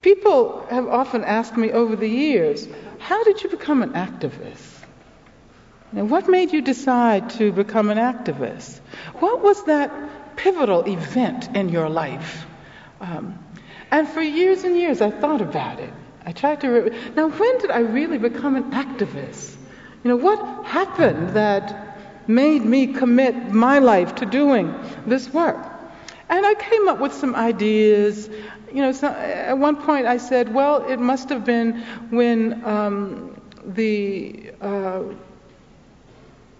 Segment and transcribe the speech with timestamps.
[0.00, 2.68] People have often asked me over the years,
[3.00, 4.84] how did you become an activist?
[5.90, 8.78] And what made you decide to become an activist?
[9.14, 12.46] What was that pivotal event in your life?
[13.00, 13.40] Um,
[13.90, 15.92] and for years and years, I thought about it.
[16.24, 16.68] I tried to.
[16.68, 19.56] Re- now, when did I really become an activist?
[20.04, 24.72] You know, what happened that made me commit my life to doing
[25.06, 25.77] this work?
[26.30, 28.28] And I came up with some ideas
[28.72, 31.80] you know, so at one point I said, well, it must have been
[32.10, 35.04] when um, the uh,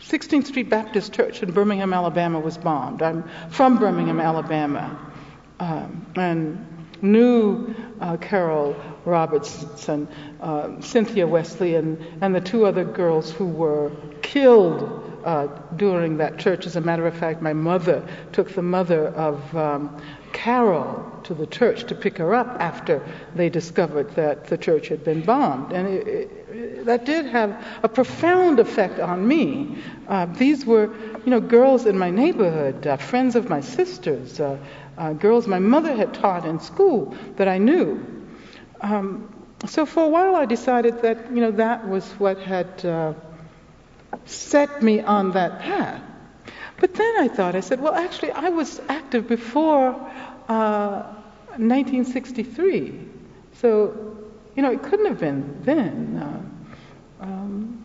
[0.00, 3.02] 16th Street Baptist Church in Birmingham, Alabama was bombed.
[3.02, 4.98] I'm from Birmingham, Alabama,
[5.58, 6.66] um, and
[7.02, 10.08] knew uh, Carole Robertson,
[10.40, 13.90] uh, Cynthia Wesley, and, and the two other girls who were
[14.22, 16.66] killed uh, during that church.
[16.66, 20.00] As a matter of fact, my mother took the mother of um,
[20.32, 25.04] Carole to the church to pick her up after they discovered that the church had
[25.04, 25.72] been bombed.
[25.72, 29.78] And it, it, that did have a profound effect on me.
[30.08, 30.94] Uh, these were,
[31.24, 34.58] you know, girls in my neighborhood, uh, friends of my sisters, uh,
[34.98, 38.04] uh girls my mother had taught in school that I knew.
[38.80, 39.34] Um,
[39.66, 42.84] so for a while I decided that, you know, that was what had
[44.24, 46.02] set me on that path.
[46.78, 49.90] But then I thought, I said, well, actually, I was active before
[50.48, 51.02] uh,
[51.56, 52.98] 1963.
[53.54, 54.16] So,
[54.56, 56.16] you know, it couldn't have been then.
[57.20, 57.84] Uh, um,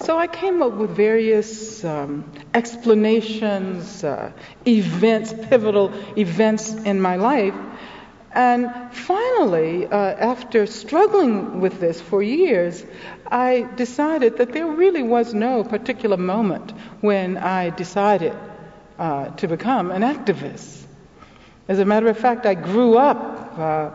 [0.00, 4.32] so I came up with various um, explanations, uh,
[4.66, 7.54] events, pivotal events in my life.
[8.34, 12.84] And finally, uh, after struggling with this for years,
[13.30, 18.34] I decided that there really was no particular moment when I decided
[18.98, 20.82] uh, to become an activist.
[21.68, 23.90] As a matter of fact, I grew up uh,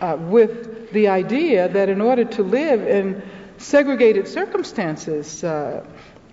[0.00, 3.22] uh, with the idea that in order to live in
[3.58, 5.86] segregated circumstances, uh,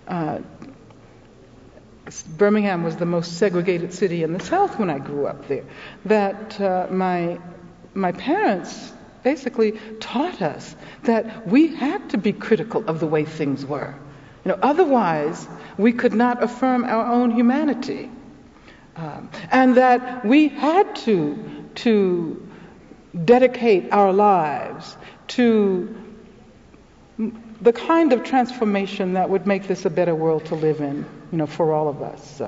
[0.08, 0.40] uh,
[2.36, 5.64] Birmingham was the most segregated city in the South when I grew up there,
[6.04, 7.38] that uh, my,
[7.94, 13.64] my parents basically taught us that we had to be critical of the way things
[13.64, 13.94] were.
[14.44, 18.10] You know, otherwise, we could not affirm our own humanity.
[18.96, 22.48] Um, and that we had to, to
[23.24, 24.96] dedicate our lives
[25.28, 25.94] to
[27.60, 31.38] the kind of transformation that would make this a better world to live in, you
[31.38, 32.40] know, for all of us.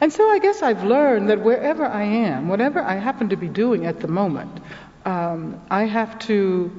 [0.00, 3.48] And so I guess I've learned that wherever I am, whatever I happen to be
[3.48, 4.60] doing at the moment,
[5.04, 6.70] um, I have to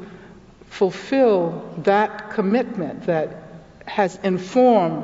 [0.69, 3.44] fulfill that commitment that
[3.85, 5.03] has informed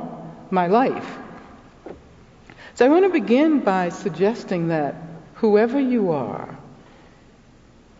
[0.50, 1.18] my life.
[2.74, 4.94] So I want to begin by suggesting that
[5.34, 6.56] whoever you are,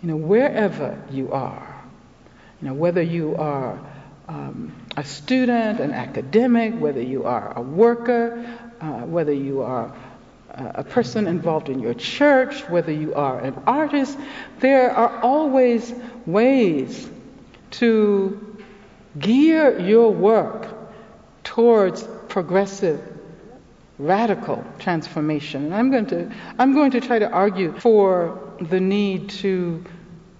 [0.03, 1.83] you know, wherever you are,
[2.61, 3.79] you know, whether you are
[4.29, 8.45] um, a student, an academic, whether you are a worker,
[8.81, 9.95] uh, whether you are
[10.57, 14.19] a person involved in your church, whether you are an artist,
[14.61, 15.93] there are always
[16.25, 17.09] ways
[17.73, 18.57] to
[19.19, 20.69] gear your work
[21.45, 23.01] towards progressive
[23.99, 25.67] radical transformation.
[25.67, 29.85] And I'm going to I'm going to try to argue for the need to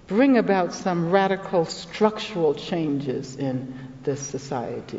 [0.07, 3.73] bring about some radical structural changes in
[4.03, 4.95] this society.